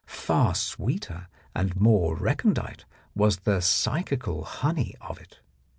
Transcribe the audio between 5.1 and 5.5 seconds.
it.